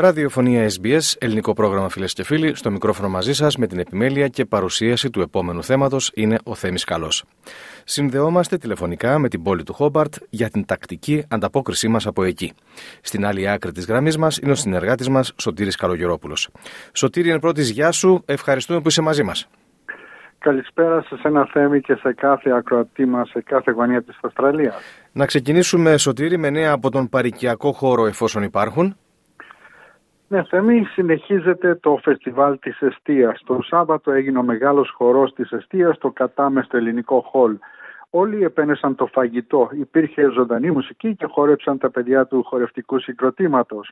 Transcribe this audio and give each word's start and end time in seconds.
Ραδιοφωνία 0.00 0.68
SBS, 0.68 1.14
ελληνικό 1.18 1.52
πρόγραμμα 1.52 1.88
φίλες 1.88 2.12
και 2.12 2.24
φίλοι. 2.24 2.54
Στο 2.54 2.70
μικρόφωνο 2.70 3.08
μαζί 3.08 3.32
σας 3.32 3.56
με 3.56 3.66
την 3.66 3.78
επιμέλεια 3.78 4.28
και 4.28 4.44
παρουσίαση 4.44 5.10
του 5.10 5.20
επόμενου 5.20 5.62
θέματος 5.62 6.10
είναι 6.14 6.38
ο 6.44 6.54
Θέμης 6.54 6.84
Καλός. 6.84 7.24
Συνδεόμαστε 7.84 8.56
τηλεφωνικά 8.56 9.18
με 9.18 9.28
την 9.28 9.42
πόλη 9.42 9.62
του 9.62 9.72
Χόμπαρτ 9.72 10.14
για 10.30 10.48
την 10.48 10.64
τακτική 10.64 11.24
ανταπόκρισή 11.28 11.88
μας 11.88 12.06
από 12.06 12.24
εκεί. 12.24 12.52
Στην 13.00 13.26
άλλη 13.26 13.48
άκρη 13.48 13.72
της 13.72 13.86
γραμμής 13.86 14.16
μας 14.16 14.38
είναι 14.38 14.52
ο 14.52 14.54
συνεργάτης 14.54 15.08
μας 15.08 15.32
Σωτήρης 15.36 15.76
Καλογερόπουλος. 15.76 16.48
Σωτήρη, 16.92 17.30
εν 17.30 17.38
πρώτης, 17.38 17.70
γεια 17.70 17.90
σου. 17.90 18.22
Ευχαριστούμε 18.26 18.80
που 18.80 18.88
είσαι 18.88 19.02
μαζί 19.02 19.22
μας. 19.22 19.48
Καλησπέρα 20.38 21.02
σε 21.02 21.20
ένα 21.22 21.48
θέμη 21.52 21.80
και 21.80 21.94
σε 21.94 22.12
κάθε 22.12 22.50
ακροατή 22.50 23.06
μας 23.06 23.28
σε 23.28 23.40
κάθε 23.40 23.70
γωνία 23.70 24.02
της 24.02 24.18
Αυστραλίας. 24.22 24.74
Να 25.12 25.26
ξεκινήσουμε, 25.26 25.96
Σωτήρη, 25.96 26.38
με 26.38 26.50
νέα 26.50 26.72
από 26.72 26.90
τον 26.90 27.08
παρικιακό 27.08 27.72
χώρο, 27.72 28.06
εφόσον 28.06 28.42
υπάρχουν. 28.42 28.96
Ναι, 30.30 30.44
Θέμη, 30.44 30.84
συνεχίζεται 30.84 31.74
το 31.74 31.98
φεστιβάλ 32.02 32.58
της 32.58 32.80
Εστίας. 32.80 33.42
Το 33.44 33.58
Σάββατο 33.62 34.12
έγινε 34.12 34.38
ο 34.38 34.42
μεγάλος 34.42 34.90
χορός 34.96 35.32
της 35.34 35.50
Εστίας 35.50 35.96
στο 35.96 36.10
Κατάμε 36.10 36.62
στο 36.62 36.76
ελληνικό 36.76 37.20
χολ. 37.20 37.58
Όλοι 38.10 38.44
επένεσαν 38.44 38.94
το 38.94 39.06
φαγητό. 39.06 39.68
Υπήρχε 39.72 40.30
ζωντανή 40.30 40.70
μουσική 40.70 41.16
και 41.16 41.26
χόρεψαν 41.26 41.78
τα 41.78 41.90
παιδιά 41.90 42.26
του 42.26 42.42
χορευτικού 42.42 42.98
συγκροτήματος. 42.98 43.90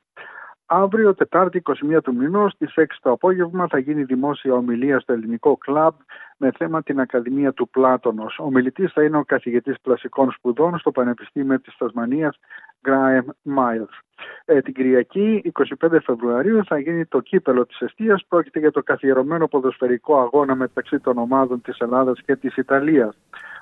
Αύριο, 0.70 1.14
Τετάρτη 1.14 1.62
21 1.92 2.00
του 2.02 2.14
μηνός, 2.14 2.52
στις 2.52 2.72
6 2.76 2.98
το 3.02 3.10
απόγευμα, 3.10 3.66
θα 3.66 3.78
γίνει 3.78 4.02
δημόσια 4.02 4.54
ομιλία 4.54 5.00
στο 5.00 5.12
ελληνικό 5.12 5.56
κλαμπ 5.56 5.94
με 6.36 6.52
θέμα 6.56 6.82
την 6.82 7.00
Ακαδημία 7.00 7.52
του 7.52 7.68
Πλάτωνος. 7.68 8.38
Ο 8.38 8.50
μιλητής 8.50 8.92
θα 8.92 9.02
είναι 9.02 9.16
ο 9.16 9.24
καθηγητής 9.24 9.76
κλασικών 9.82 10.30
σπουδών 10.30 10.78
στο 10.78 10.90
Πανεπιστήμιο 10.90 11.60
της 11.60 11.76
Τασμανίας, 11.76 12.38
Γκράεμ 12.82 13.26
Μάιλς. 13.42 13.98
Ε, 14.44 14.60
την 14.60 14.74
Κυριακή, 14.74 15.42
25 15.44 16.00
Φεβρουαρίου, 16.00 16.64
θα 16.64 16.78
γίνει 16.78 17.04
το 17.04 17.20
κύπελο 17.20 17.66
της 17.66 17.80
Εστία. 17.80 18.20
Πρόκειται 18.28 18.58
για 18.58 18.70
το 18.70 18.82
καθιερωμένο 18.82 19.48
ποδοσφαιρικό 19.48 20.20
αγώνα 20.20 20.54
μεταξύ 20.54 20.98
των 20.98 21.18
ομάδων 21.18 21.60
της 21.60 21.78
Ελλάδας 21.78 22.22
και 22.22 22.36
της 22.36 22.56
Ιταλίας. 22.56 23.16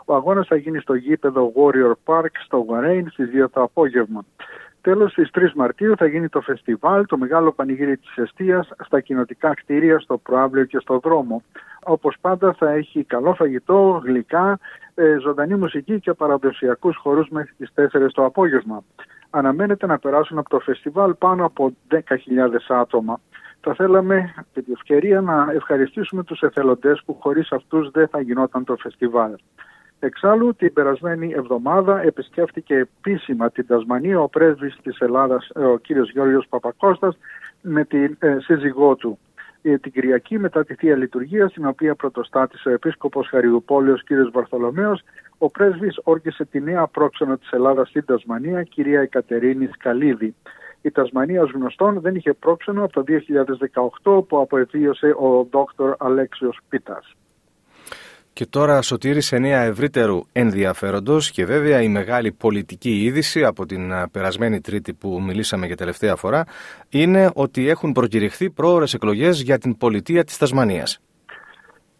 Ο 0.04 0.14
αγώνας 0.14 0.46
θα 0.46 0.56
γίνει 0.56 0.80
στο 0.80 0.94
γήπεδο 0.94 1.52
Warrior 1.56 1.92
Park 2.04 2.30
στο 2.44 2.64
Βαρέιν 2.64 3.10
στις 3.10 3.30
2 3.30 3.50
το 3.50 3.62
απόγευμα. 3.62 4.24
Τέλος, 4.86 5.12
στις 5.12 5.30
3 5.30 5.52
Μαρτίου 5.54 5.96
θα 5.96 6.06
γίνει 6.06 6.28
το 6.28 6.40
φεστιβάλ, 6.40 7.06
το 7.06 7.18
μεγάλο 7.18 7.52
πανηγύρι 7.52 7.96
της 7.96 8.16
Εστίας, 8.16 8.68
στα 8.84 9.00
κοινοτικά 9.00 9.54
κτίρια, 9.54 9.98
στο 9.98 10.18
προάβλιο 10.18 10.64
και 10.64 10.78
στο 10.78 10.98
δρόμο. 10.98 11.42
Όπως 11.84 12.16
πάντα 12.20 12.52
θα 12.52 12.70
έχει 12.70 13.04
καλό 13.04 13.34
φαγητό, 13.34 14.02
γλυκά, 14.04 14.58
ε, 14.94 15.16
ζωντανή 15.20 15.54
μουσική 15.54 16.00
και 16.00 16.12
παραδοσιακούς 16.12 16.96
χορούς 16.96 17.28
μέχρι 17.28 17.52
τις 17.58 17.72
4 17.74 18.12
το 18.12 18.24
απόγευμα. 18.24 18.84
Αναμένεται 19.30 19.86
να 19.86 19.98
περάσουν 19.98 20.38
από 20.38 20.48
το 20.48 20.58
φεστιβάλ 20.58 21.14
πάνω 21.14 21.44
από 21.44 21.72
10.000 21.88 22.70
άτομα. 22.70 23.20
Θα 23.60 23.74
θέλαμε 23.74 24.32
με 24.54 24.62
την 24.62 24.72
ευκαιρία 24.72 25.20
να 25.20 25.46
ευχαριστήσουμε 25.54 26.24
τους 26.24 26.40
εθελοντές 26.40 27.02
που 27.04 27.16
χωρίς 27.20 27.52
αυτούς 27.52 27.90
δεν 27.90 28.08
θα 28.08 28.20
γινόταν 28.20 28.64
το 28.64 28.76
φεστιβάλ. 28.76 29.32
Εξάλλου, 29.98 30.54
την 30.54 30.72
περασμένη 30.72 31.32
εβδομάδα 31.36 32.02
επισκέφτηκε 32.02 32.74
επίσημα 32.74 33.50
την 33.50 33.66
Τασμανία 33.66 34.20
ο 34.20 34.28
πρέσβης 34.28 34.76
της 34.82 34.98
Ελλάδας, 34.98 35.50
ε, 35.54 35.64
ο 35.64 35.78
κύριος 35.78 36.10
Γιώργος 36.10 36.46
Παπακώστας, 36.48 37.18
με 37.62 37.84
την 37.84 38.16
ε, 38.18 38.36
σύζυγό 38.40 38.96
του. 38.96 39.18
Ε, 39.62 39.78
την 39.78 39.92
Κυριακή, 39.92 40.38
μετά 40.38 40.64
τη 40.64 40.74
Θεία 40.74 40.96
Λειτουργία, 40.96 41.48
στην 41.48 41.66
οποία 41.66 41.94
πρωτοστάτησε 41.94 42.68
ο 42.68 42.72
Επίσκοπος 42.72 43.28
Χαριουπόλεως 43.28 44.04
κύριος 44.04 44.30
Βαρθολομέος, 44.30 45.02
ο 45.38 45.50
πρέσβης 45.50 46.00
όρκησε 46.02 46.44
τη 46.44 46.60
νέα 46.60 46.86
πρόξενο 46.86 47.36
της 47.36 47.50
Ελλάδας 47.50 47.88
στην 47.88 48.04
Τασμανία, 48.04 48.62
κυρία 48.62 49.00
Εκατερίνης 49.00 49.70
Σκαλίδη. 49.70 50.34
Η 50.82 50.90
Τασμανία 50.90 51.42
ως 51.42 51.50
γνωστόν 51.50 52.00
δεν 52.00 52.14
είχε 52.14 52.32
πρόξενο 52.32 52.84
από 52.84 52.92
το 52.92 53.02
2018 54.02 54.22
που 54.28 54.38
αποεβίωσε 54.38 55.06
ο 55.06 55.46
Δόκτωρ 55.50 55.94
Αλέξιος 55.98 56.58
Πίτας. 56.68 57.16
Και 58.36 58.46
τώρα 58.46 58.82
σωτήρη 58.82 59.20
σε 59.20 59.38
νέα 59.38 59.62
ευρύτερου 59.62 60.20
ενδιαφέροντος 60.32 61.30
και 61.30 61.44
βέβαια 61.44 61.82
η 61.82 61.88
μεγάλη 61.88 62.32
πολιτική 62.32 63.02
είδηση 63.02 63.44
από 63.44 63.66
την 63.66 63.92
περασμένη 64.10 64.60
Τρίτη 64.60 64.92
που 64.92 65.22
μιλήσαμε 65.22 65.66
για 65.66 65.76
τελευταία 65.76 66.16
φορά 66.16 66.44
είναι 66.88 67.30
ότι 67.34 67.68
έχουν 67.68 67.92
προκηρυχθεί 67.92 68.50
πρόορες 68.50 68.94
εκλογές 68.94 69.40
για 69.40 69.58
την 69.58 69.76
πολιτεία 69.76 70.24
της 70.24 70.36
Τασμανίας. 70.36 71.00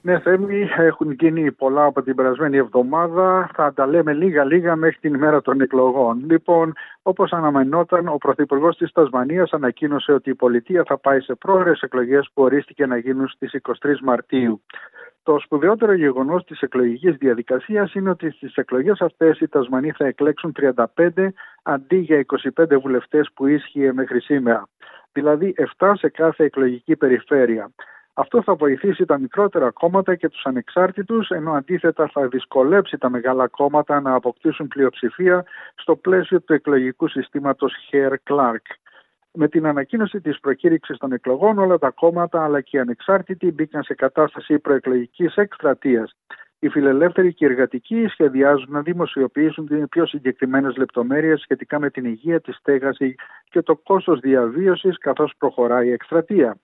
Ναι, 0.06 0.18
Θέμη, 0.18 0.68
έχουν 0.76 1.10
γίνει 1.10 1.52
πολλά 1.52 1.84
από 1.84 2.02
την 2.02 2.14
περασμένη 2.14 2.56
εβδομάδα. 2.56 3.50
Θα 3.54 3.72
τα 3.72 3.86
λέμε 3.86 4.12
λίγα-λίγα 4.12 4.76
μέχρι 4.76 4.98
την 5.00 5.14
ημέρα 5.14 5.40
των 5.40 5.60
εκλογών. 5.60 6.24
Λοιπόν, 6.28 6.72
όπως 7.02 7.32
αναμενόταν, 7.32 8.08
ο 8.08 8.16
Πρωθυπουργός 8.16 8.76
της 8.76 8.92
Τασμανίας 8.92 9.52
ανακοίνωσε 9.52 10.12
ότι 10.12 10.30
η 10.30 10.34
πολιτεία 10.34 10.82
θα 10.86 10.98
πάει 10.98 11.20
σε 11.20 11.34
πρόορε 11.34 11.72
εκλογές 11.80 12.30
που 12.34 12.42
ορίστηκε 12.42 12.86
να 12.86 12.96
γίνουν 12.96 13.28
στις 13.28 13.52
23 13.52 14.00
Μαρτίου. 14.02 14.62
Το 15.22 15.38
σπουδαιότερο 15.38 15.92
γεγονός 15.92 16.44
της 16.44 16.60
εκλογικής 16.60 17.16
διαδικασίας 17.16 17.94
είναι 17.94 18.10
ότι 18.10 18.30
στις 18.30 18.54
εκλογές 18.54 19.00
αυτές 19.00 19.40
οι 19.40 19.48
Τασμανοί 19.48 19.90
θα 19.90 20.06
εκλέξουν 20.06 20.52
35 20.52 21.32
αντί 21.62 21.96
για 21.96 22.24
25 22.56 22.80
βουλευτές 22.80 23.30
που 23.34 23.46
ίσχυε 23.46 23.92
μέχρι 23.92 24.20
σήμερα. 24.20 24.68
Δηλαδή 25.12 25.54
7 25.78 25.92
σε 25.94 26.08
κάθε 26.08 26.44
εκλογική 26.44 26.96
περιφέρεια. 26.96 27.70
Αυτό 28.18 28.42
θα 28.42 28.54
βοηθήσει 28.54 29.04
τα 29.04 29.18
μικρότερα 29.18 29.70
κόμματα 29.70 30.14
και 30.14 30.28
τους 30.28 30.44
ανεξάρτητους, 30.44 31.28
ενώ 31.28 31.52
αντίθετα 31.52 32.08
θα 32.12 32.28
δυσκολέψει 32.28 32.98
τα 32.98 33.10
μεγάλα 33.10 33.46
κόμματα 33.48 34.00
να 34.00 34.14
αποκτήσουν 34.14 34.68
πλειοψηφία 34.68 35.44
στο 35.74 35.96
πλαίσιο 35.96 36.40
του 36.40 36.52
εκλογικού 36.52 37.08
συστήματος 37.08 37.72
Hare-Clark. 37.90 38.66
Με 39.32 39.48
την 39.48 39.66
ανακοίνωση 39.66 40.20
της 40.20 40.40
προκήρυξης 40.40 40.98
των 40.98 41.12
εκλογών 41.12 41.58
όλα 41.58 41.78
τα 41.78 41.90
κόμματα 41.90 42.44
αλλά 42.44 42.60
και 42.60 42.76
οι 42.76 42.80
ανεξάρτητοι 42.80 43.52
μπήκαν 43.52 43.82
σε 43.82 43.94
κατάσταση 43.94 44.58
προεκλογικής 44.58 45.34
εκστρατείας. 45.34 46.16
Οι 46.58 46.68
φιλελεύθεροι 46.68 47.34
και 47.34 47.44
οι 47.44 47.48
εργατικοί 47.48 48.06
σχεδιάζουν 48.08 48.72
να 48.72 48.82
δημοσιοποιήσουν 48.82 49.88
πιο 49.88 50.06
συγκεκριμένες 50.06 50.76
λεπτομέρειες 50.76 51.40
σχετικά 51.40 51.78
με 51.78 51.90
την 51.90 52.04
υγεία, 52.04 52.40
τη 52.40 52.52
στέγαση 52.52 53.14
και 53.50 53.62
το 53.62 53.76
κόστος 53.76 54.20
διαβίωσης 54.20 54.98
καθώς 54.98 55.32
προχωράει 55.38 55.86
η 55.86 55.92
εκστρατεία. 55.92 56.56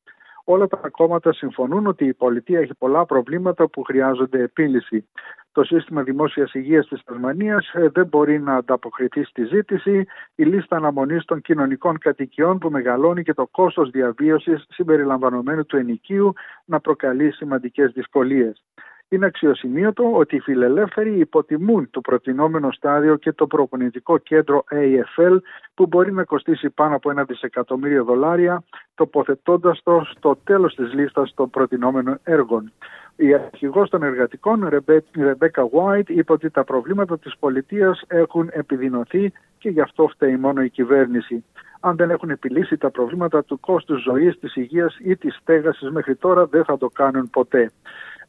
Όλα 0.44 0.66
τα 0.66 0.88
κόμματα 0.88 1.32
συμφωνούν 1.32 1.86
ότι 1.86 2.04
η 2.04 2.14
πολιτεία 2.14 2.60
έχει 2.60 2.74
πολλά 2.74 3.06
προβλήματα 3.06 3.68
που 3.68 3.82
χρειάζονται 3.82 4.42
επίλυση. 4.42 5.08
Το 5.52 5.64
σύστημα 5.64 6.02
δημόσιας 6.02 6.54
υγείας 6.54 6.88
της 6.88 7.02
Τασμανίας 7.04 7.70
ε, 7.74 7.88
δεν 7.88 8.06
μπορεί 8.06 8.40
να 8.40 8.54
ανταποκριθεί 8.54 9.24
στη 9.24 9.44
ζήτηση. 9.44 10.06
Η 10.34 10.44
λίστα 10.44 10.76
αναμονής 10.76 11.24
των 11.24 11.40
κοινωνικών 11.40 11.98
κατοικιών 11.98 12.58
που 12.58 12.70
μεγαλώνει 12.70 13.22
και 13.22 13.34
το 13.34 13.46
κόστος 13.50 13.90
διαβίωσης 13.90 14.64
συμπεριλαμβανομένου 14.68 15.66
του 15.66 15.76
ενοικίου 15.76 16.32
να 16.64 16.80
προκαλεί 16.80 17.32
σημαντικές 17.32 17.92
δυσκολίες. 17.92 18.64
Είναι 19.12 19.26
αξιοσημείωτο 19.26 20.12
ότι 20.12 20.36
οι 20.36 20.40
φιλελεύθεροι 20.40 21.18
υποτιμούν 21.18 21.88
το 21.90 22.00
προτινόμενο 22.00 22.72
στάδιο 22.72 23.16
και 23.16 23.32
το 23.32 23.46
προπονητικό 23.46 24.18
κέντρο 24.18 24.64
AFL 24.70 25.36
που 25.74 25.86
μπορεί 25.86 26.12
να 26.12 26.24
κοστίσει 26.24 26.70
πάνω 26.70 26.94
από 26.94 27.10
ένα 27.10 27.24
δισεκατομμύριο 27.24 28.04
δολάρια 28.04 28.62
τοποθετώντας 28.94 29.80
το 29.82 30.06
στο 30.10 30.38
τέλος 30.44 30.74
της 30.74 30.92
λίστας 30.92 31.34
των 31.34 31.50
προτινόμενων 31.50 32.18
έργων. 32.22 32.72
Η 33.16 33.34
αρχηγός 33.34 33.90
των 33.90 34.02
εργατικών, 34.02 34.68
Ρεμπέκα 35.14 35.68
White, 35.72 36.08
είπε 36.08 36.32
ότι 36.32 36.50
τα 36.50 36.64
προβλήματα 36.64 37.18
της 37.18 37.36
πολιτείας 37.38 38.02
έχουν 38.06 38.48
επιδεινωθεί 38.52 39.32
και 39.58 39.68
γι' 39.68 39.80
αυτό 39.80 40.08
φταίει 40.08 40.36
μόνο 40.36 40.62
η 40.62 40.70
κυβέρνηση. 40.70 41.44
Αν 41.80 41.96
δεν 41.96 42.10
έχουν 42.10 42.30
επιλύσει 42.30 42.76
τα 42.76 42.90
προβλήματα 42.90 43.44
του 43.44 43.60
κόστους 43.60 44.02
ζωής, 44.02 44.38
της 44.38 44.56
υγείας 44.56 44.96
ή 45.02 45.16
της 45.16 45.36
στέγασης 45.40 45.90
μέχρι 45.90 46.16
τώρα 46.16 46.46
δεν 46.46 46.64
θα 46.64 46.78
το 46.78 46.88
κάνουν 46.88 47.30
ποτέ. 47.30 47.70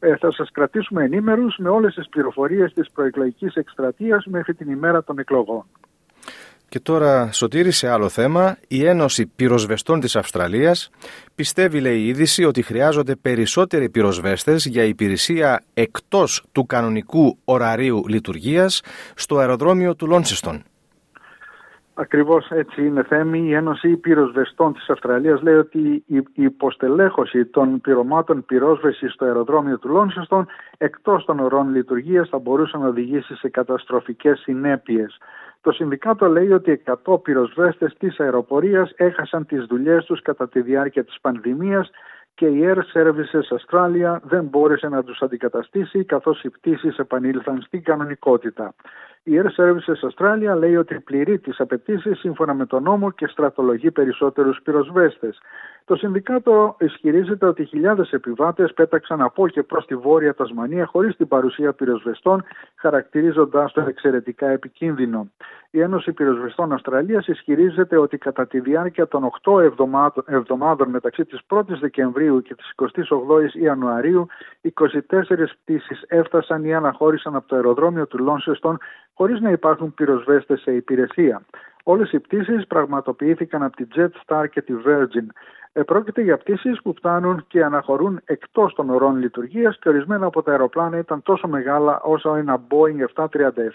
Ε, 0.05 0.15
θα 0.17 0.31
σας 0.31 0.51
κρατήσουμε 0.51 1.03
ενήμερους 1.03 1.55
με 1.57 1.69
όλες 1.69 1.93
τις 1.93 2.09
πληροφορίες 2.09 2.73
της 2.73 2.91
προεκλογικής 2.91 3.55
εκστρατείας 3.55 4.25
μέχρι 4.25 4.53
την 4.53 4.71
ημέρα 4.71 5.03
των 5.03 5.19
εκλογών. 5.19 5.65
Και 6.69 6.79
τώρα, 6.79 7.31
Σωτήρη, 7.31 7.71
σε 7.71 7.89
άλλο 7.89 8.09
θέμα, 8.09 8.57
η 8.67 8.85
Ένωση 8.85 9.25
Πυροσβεστών 9.35 9.99
της 9.99 10.15
Αυστραλίας 10.15 10.89
πιστεύει, 11.35 11.79
λέει 11.79 11.99
η 11.99 12.07
είδηση, 12.07 12.43
ότι 12.43 12.61
χρειάζονται 12.61 13.15
περισσότεροι 13.15 13.89
πυροσβέστες 13.89 14.65
για 14.65 14.83
υπηρεσία 14.83 15.63
εκτός 15.73 16.45
του 16.51 16.65
κανονικού 16.65 17.37
ωραρίου 17.43 18.03
λειτουργίας 18.07 18.81
στο 19.15 19.37
αεροδρόμιο 19.37 19.95
του 19.95 20.07
Λόνσιστον. 20.07 20.63
Ακριβώς 21.95 22.49
έτσι 22.49 22.85
είναι 22.85 23.03
θέμη. 23.03 23.39
Η 23.39 23.53
Ένωση 23.53 23.97
Πυροσβεστών 23.97 24.73
της 24.73 24.89
Αυστραλίας 24.89 25.41
λέει 25.41 25.55
ότι 25.55 26.03
η 26.07 26.23
υποστελέχωση 26.33 27.45
των 27.45 27.81
πυρωμάτων 27.81 28.45
πυρόσβεσης 28.45 29.13
στο 29.13 29.25
αεροδρόμιο 29.25 29.79
του 29.79 29.89
Λόνσιστον 29.89 30.47
εκτός 30.77 31.25
των 31.25 31.39
ορών 31.39 31.69
λειτουργίας 31.69 32.29
θα 32.29 32.39
μπορούσε 32.39 32.77
να 32.77 32.87
οδηγήσει 32.87 33.35
σε 33.35 33.49
καταστροφικές 33.49 34.39
συνέπειες. 34.39 35.17
Το 35.61 35.71
Συνδικάτο 35.71 36.27
λέει 36.27 36.51
ότι 36.51 36.83
100 37.05 37.21
πυροσβέστες 37.21 37.95
της 37.97 38.19
αεροπορίας 38.19 38.91
έχασαν 38.95 39.45
τις 39.45 39.65
δουλειές 39.65 40.05
τους 40.05 40.21
κατά 40.21 40.49
τη 40.49 40.61
διάρκεια 40.61 41.03
της 41.03 41.17
πανδημίας 41.21 41.89
και 42.35 42.45
η 42.45 42.61
Air 42.63 42.77
Services 42.93 43.57
Australia 43.57 44.17
δεν 44.23 44.43
μπόρεσε 44.43 44.87
να 44.87 45.03
τους 45.03 45.21
αντικαταστήσει 45.21 46.03
καθώς 46.03 46.43
οι 46.43 46.49
πτήσεις 46.49 46.97
επανήλθαν 46.97 47.61
στην 47.61 47.83
κανονικότητα. 47.83 48.73
Η 49.23 49.41
Air 49.41 49.63
Services 49.63 50.09
Australia 50.09 50.57
λέει 50.57 50.75
ότι 50.75 50.99
πληρεί 50.99 51.39
τις 51.39 51.59
απαιτήσεις 51.59 52.19
σύμφωνα 52.19 52.53
με 52.53 52.65
τον 52.65 52.83
νόμο 52.83 53.11
και 53.11 53.27
στρατολογεί 53.27 53.91
περισσότερους 53.91 54.61
πυροσβέστες. 54.63 55.41
Το 55.85 55.95
Συνδικάτο 55.95 56.75
ισχυρίζεται 56.79 57.45
ότι 57.45 57.65
χιλιάδες 57.65 58.11
επιβάτες 58.11 58.73
πέταξαν 58.73 59.21
από 59.21 59.47
και 59.47 59.63
προς 59.63 59.85
τη 59.85 59.95
Βόρεια 59.95 60.33
Τασμανία 60.33 60.85
χωρίς 60.85 61.15
την 61.15 61.27
παρουσία 61.27 61.73
πυροσβεστών, 61.73 62.43
χαρακτηρίζοντας 62.75 63.71
το 63.73 63.81
εξαιρετικά 63.81 64.47
επικίνδυνο. 64.47 65.31
Η 65.71 65.81
Ένωση 65.81 66.11
Πυροσβεστών 66.13 66.71
Αυστραλίας 66.71 67.27
ισχυρίζεται 67.27 67.97
ότι 67.97 68.17
κατά 68.17 68.47
τη 68.47 68.59
διάρκεια 68.59 69.07
των 69.07 69.23
8 69.43 69.61
εβδομάδων 70.25 70.89
μεταξύ 70.89 71.25
της 71.25 71.39
1ης 71.49 71.79
Δεκεμβρίου 71.79 72.22
και 72.41 72.55
της 72.55 72.73
28ης 72.75 73.53
Ιανουαρίου, 73.61 74.27
24 74.61 75.55
πτήσεις 75.63 76.03
έφτασαν 76.07 76.63
ή 76.63 76.75
αναχώρησαν 76.75 77.35
από 77.35 77.47
το 77.47 77.55
αεροδρόμιο 77.55 78.07
του 78.07 78.19
Λόνσεστον 78.19 78.77
χωρίς 79.13 79.39
να 79.39 79.49
υπάρχουν 79.49 79.93
πυροσβέστες 79.93 80.61
σε 80.61 80.71
υπηρεσία. 80.71 81.41
Όλες 81.83 82.11
οι 82.11 82.19
πτήσεις 82.19 82.67
πραγματοποιήθηκαν 82.67 83.63
από 83.63 83.75
τη 83.75 83.85
Jetstar 83.95 84.45
και 84.51 84.61
τη 84.61 84.73
Virgin. 84.85 85.27
Πρόκειται 85.85 86.21
για 86.21 86.37
πτήσεις 86.37 86.81
που 86.81 86.93
φτάνουν 86.97 87.45
και 87.47 87.63
αναχωρούν 87.63 88.21
εκτός 88.25 88.73
των 88.73 88.89
ορών 88.89 89.15
λειτουργίας 89.17 89.77
και 89.79 89.89
ορισμένα 89.89 90.25
από 90.25 90.43
τα 90.43 90.51
αεροπλάνα 90.51 90.97
ήταν 90.97 91.21
τόσο 91.21 91.47
μεγάλα 91.47 92.01
όσο 92.01 92.35
ένα 92.35 92.61
Boeing 92.69 93.25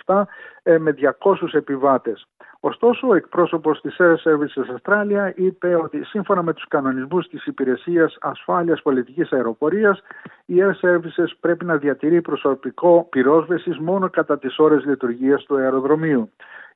737 0.05 0.23
ε, 0.63 0.79
με 0.79 0.95
200 1.21 1.35
επιβάτες. 1.53 2.27
Ωστόσο, 2.61 3.09
ο 3.09 3.15
εκπρόσωπος 3.15 3.81
της 3.81 3.97
Air 3.99 4.15
Services 4.15 4.77
Australia 4.77 5.33
είπε 5.35 5.75
ότι 5.75 6.05
σύμφωνα 6.05 6.43
με 6.43 6.53
τους 6.53 6.69
κανονισμούς 6.69 7.29
της 7.29 7.47
Υπηρεσίας 7.47 8.19
Ασφάλειας 8.21 8.83
Πολιτικής 8.83 9.33
Αεροπορίας, 9.33 10.03
η 10.47 10.55
Air 10.59 10.89
Services 10.89 11.29
πρέπει 11.41 11.65
να 11.65 11.77
διατηρεί 11.77 12.21
προσωπικό 12.21 13.07
πυρόσβεσης 13.11 13.79
μόνο 13.79 14.11
κατά 14.11 14.39
τις 14.39 14.59
ώρες 14.59 14.85
λειτουργίας 14.85 15.28
του 15.37 15.57
αεροδρομίου 15.57 16.31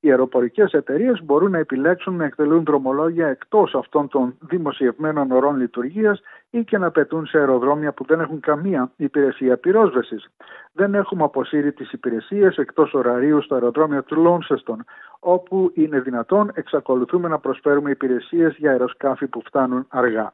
οι 0.05 0.11
αεροπορικές 0.11 0.73
εταιρείες 0.73 1.23
μπορούν 1.25 1.51
να 1.51 1.59
επιλέξουν 1.59 2.17
να 2.17 2.25
εκτελούν 2.25 2.65
δρομολόγια 2.65 3.27
εκτός 3.29 3.75
αυτών 3.75 4.09
των 4.09 4.37
δημοσιευμένων 4.41 5.31
ορών 5.31 5.57
λειτουργίας 5.57 6.21
ή 6.51 6.65
και 6.65 6.79
να 6.79 6.91
πετούν 6.91 7.27
σε 7.27 7.39
αεροδρόμια 7.39 7.93
που 7.93 8.05
δεν 8.05 8.21
έχουν 8.21 8.41
καμία 8.41 8.91
υπηρεσία 8.97 9.57
πυρόσβεσης. 9.57 10.29
Δεν 10.73 10.95
έχουμε 10.95 11.25
αποσύρει 11.25 11.73
τις 11.73 11.93
υπηρεσίες 11.93 12.57
εκτός 12.57 12.95
ωραρίου 12.95 13.43
στο 13.43 13.55
αεροδρόμιο 13.55 14.03
του 14.03 14.21
Λόνσεστον, 14.21 14.85
όπου 15.19 15.71
είναι 15.75 16.01
δυνατόν 16.01 16.51
εξακολουθούμε 16.55 17.29
να 17.29 17.39
προσφέρουμε 17.39 17.91
υπηρεσίες 17.91 18.57
για 18.57 18.71
αεροσκάφη 18.71 19.27
που 19.27 19.43
φτάνουν 19.45 19.87
αργά. 19.89 20.33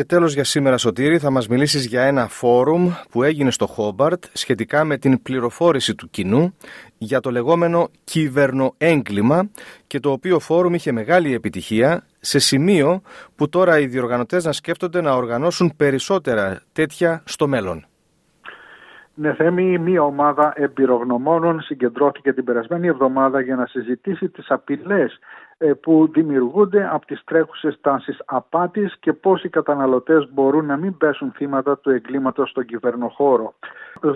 Και 0.00 0.06
τέλος 0.06 0.34
για 0.34 0.44
σήμερα 0.44 0.76
Σωτήρη 0.76 1.18
θα 1.18 1.30
μας 1.30 1.48
μιλήσεις 1.48 1.86
για 1.86 2.02
ένα 2.02 2.26
φόρουμ 2.26 2.92
που 3.10 3.22
έγινε 3.22 3.50
στο 3.50 3.66
Χόμπαρτ 3.66 4.24
σχετικά 4.32 4.84
με 4.84 4.96
την 4.96 5.22
πληροφόρηση 5.22 5.94
του 5.94 6.10
κοινού 6.10 6.56
για 6.98 7.20
το 7.20 7.30
λεγόμενο 7.30 7.88
κυβερνοέγκλημα 8.04 9.50
και 9.86 10.00
το 10.00 10.10
οποίο 10.10 10.38
φόρουμ 10.38 10.74
είχε 10.74 10.92
μεγάλη 10.92 11.34
επιτυχία 11.34 12.04
σε 12.20 12.38
σημείο 12.38 13.02
που 13.36 13.48
τώρα 13.48 13.78
οι 13.78 13.86
διοργανωτές 13.86 14.44
να 14.44 14.52
σκέφτονται 14.52 15.00
να 15.00 15.12
οργανώσουν 15.12 15.72
περισσότερα 15.76 16.60
τέτοια 16.72 17.22
στο 17.24 17.48
μέλλον. 17.48 17.84
Ναι, 19.14 19.34
Θέμη, 19.34 19.78
μία 19.78 20.02
ομάδα 20.02 20.52
εμπειρογνωμόνων 20.56 21.60
συγκεντρώθηκε 21.60 22.32
την 22.32 22.44
περασμένη 22.44 22.86
εβδομάδα 22.86 23.40
για 23.40 23.56
να 23.56 23.66
συζητήσει 23.66 24.28
τις 24.28 24.50
απειλές 24.50 25.12
ε, 25.12 25.49
που 25.80 26.10
δημιουργούνται 26.12 26.88
από 26.92 27.06
τις 27.06 27.24
τρέχουσες 27.24 27.78
τάσεις 27.80 28.22
απάτης 28.24 28.96
και 29.00 29.12
πώς 29.12 29.44
οι 29.44 29.48
καταναλωτές 29.48 30.28
μπορούν 30.32 30.66
να 30.66 30.76
μην 30.76 30.96
πέσουν 30.96 31.32
θύματα 31.32 31.78
του 31.78 31.90
εγκλήματος 31.90 32.50
στον 32.50 32.64
κυβερνοχώρο. 32.64 33.54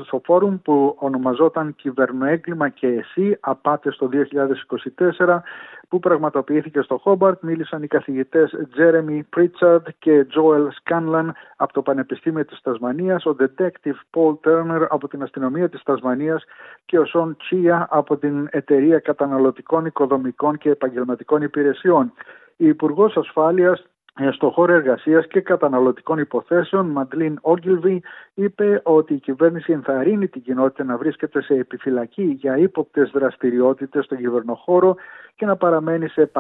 Στο 0.05 0.21
φόρουμ 0.25 0.57
που 0.63 0.97
ονομαζόταν 0.99 1.75
«Κυβερνοέγκλημα 1.75 2.69
και 2.69 2.87
εσύ, 2.87 3.37
απάτες 3.41 3.97
το 3.97 4.09
2024» 4.09 5.43
που 5.89 5.99
πραγματοποιήθηκε 5.99 6.81
στο 6.81 6.99
Χόμπαρτ 6.99 7.43
μίλησαν 7.43 7.83
οι 7.83 7.87
καθηγητές 7.87 8.55
Τζέρεμι 8.73 9.23
Πρίτσαρντ 9.23 9.87
και 9.99 10.25
Τζόελ 10.25 10.71
Σκάνλαν 10.71 11.35
από 11.57 11.73
το 11.73 11.83
Πανεπιστήμιο 11.83 12.45
της 12.45 12.61
Τασμανίας, 12.61 13.25
ο 13.27 13.37
detective 13.39 13.99
Paul 14.17 14.35
Turner 14.45 14.87
από 14.89 15.09
την 15.09 15.23
αστυνομία 15.23 15.69
της 15.69 15.83
Τασμανίας 15.83 16.45
και 16.85 16.99
ο 16.99 17.05
Σον 17.05 17.37
Τσία 17.37 17.87
από 17.91 18.17
την 18.17 18.49
Εταιρεία 18.51 18.99
Καταναλωτικών 18.99 19.87
Οικοδομικών 19.87 20.59
και 20.59 20.71
Επαγγελματικών 20.71 21.43
Υπηρεσιών. 21.43 22.13
Η 22.57 22.67
Υπουργός 22.67 23.17
Ασφάλειας 23.17 23.85
ε, 24.19 24.31
στο 24.31 24.51
χώρο 24.51 24.73
εργασίας 24.73 25.27
και 25.27 25.41
καταναλωτικών 25.41 26.19
υποθέσεων, 26.19 26.87
Μαντλίν 26.87 27.39
Όγκυλβι, 27.41 28.03
είπε 28.35 28.81
ότι 28.85 29.15
η 29.15 29.19
κυβέρνηση 29.19 29.73
ενθαρρύνει 29.73 30.29
την 30.29 30.43
κοινότητα 30.43 30.85
να 30.85 30.97
βρίσκεται 30.97 31.43
σε 31.43 31.55
επιφυλακή 31.55 32.23
για 32.23 32.57
ύποπτες 32.59 33.11
δραστηριότητες 33.11 34.05
στον 34.05 34.19
κυβερνοχώρο 34.19 34.97
και 35.37 35.47
να 35.47 35.57
παραμένει 35.57 36.09
σε 36.09 36.31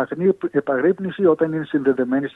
επαγρύπνηση 0.50 1.26
όταν 1.26 1.52
είναι 1.52 1.64
συνδεδεμένη 1.64 2.28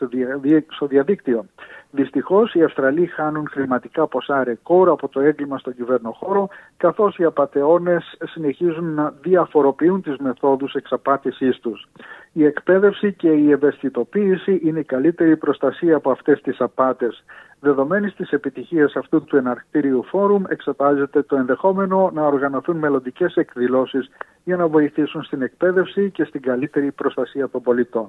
στο 0.69 0.87
διαδίκτυο. 0.87 1.47
Δυστυχώς, 1.91 2.55
οι 2.55 2.63
Αυστραλοί 2.63 3.07
χάνουν 3.07 3.49
χρηματικά 3.51 4.07
ποσά 4.07 4.45
ρεκόρ 4.45 4.89
από 4.89 5.09
το 5.09 5.21
έγκλημα 5.21 5.59
στον 5.59 5.75
κυβερνοχώρο, 5.75 6.49
καθώς 6.77 7.19
οι 7.19 7.25
απαταιώνες 7.25 8.17
συνεχίζουν 8.25 8.95
να 8.95 9.15
διαφοροποιούν 9.21 10.03
τις 10.03 10.17
μεθόδους 10.17 10.75
εξαπάτησής 10.75 11.59
τους. 11.61 11.89
Η 12.33 12.45
εκπαίδευση 12.45 13.13
και 13.13 13.29
η 13.29 13.51
ευαισθητοποίηση 13.51 14.61
είναι 14.65 14.79
η 14.79 14.85
καλύτερη 14.85 15.37
προστασία 15.37 15.97
από 15.97 16.11
αυτές 16.11 16.41
τις 16.41 16.61
απάτες. 16.61 17.25
Δεδομένης 17.61 18.15
της 18.15 18.31
επιτυχίας 18.31 18.97
αυτού 18.97 19.25
του 19.25 19.37
εναρκτήριου 19.37 20.03
φόρουμ, 20.03 20.43
εξετάζεται 20.49 21.23
το 21.23 21.37
ενδεχόμενο 21.37 22.11
να 22.15 22.27
οργανωθούν 22.27 22.77
μελλοντικές 22.77 23.35
εκδηλώσεις 23.35 24.11
για 24.49 24.57
να 24.57 24.69
βοηθήσουν 24.69 25.23
στην 25.23 25.43
εκπαίδευση 25.43 26.11
και 26.11 26.25
στην 26.25 26.41
καλύτερη 26.43 26.93
προστασία 26.93 27.49
των 27.49 27.63
πολιτών. 27.63 28.09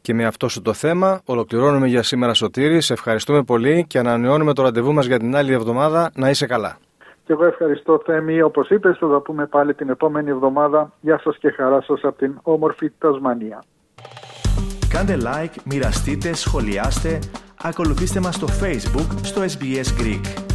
Και 0.00 0.14
με 0.14 0.24
αυτό 0.24 0.48
σου 0.48 0.62
το 0.62 0.72
θέμα 0.72 1.20
ολοκληρώνουμε 1.24 1.86
για 1.86 2.02
σήμερα 2.02 2.34
Σωτήρη. 2.34 2.80
Σε 2.80 2.92
ευχαριστούμε 2.92 3.42
πολύ 3.42 3.84
και 3.88 3.98
ανανεώνουμε 3.98 4.52
το 4.52 4.62
ραντεβού 4.62 4.92
μας 4.92 5.06
για 5.06 5.18
την 5.18 5.36
άλλη 5.36 5.52
εβδομάδα. 5.52 6.10
Να 6.14 6.30
είσαι 6.30 6.46
καλά. 6.46 6.78
Και 7.24 7.32
εγώ 7.32 7.44
ευχαριστώ 7.44 8.02
Θέμη. 8.04 8.42
Όπως 8.42 8.68
είπες 8.68 8.98
θα 8.98 9.08
τα 9.08 9.20
πούμε 9.20 9.46
πάλι 9.46 9.74
την 9.74 9.88
επόμενη 9.88 10.30
εβδομάδα. 10.30 10.92
Γεια 11.00 11.20
σας 11.24 11.38
και 11.38 11.50
χαρά 11.50 11.82
σας 11.82 12.00
από 12.02 12.18
την 12.18 12.38
όμορφη 12.42 12.90
Τασμανία. 12.98 13.62
Κάντε 14.88 15.16
like, 15.20 15.54
μοιραστείτε, 15.64 16.34
σχολιάστε, 16.34 17.18
ακολουθήστε 17.62 18.20
μας 18.20 18.34
στο 18.34 18.46
Facebook 18.46 19.08
στο 19.22 19.42
SBS 19.42 20.00
Greek. 20.00 20.45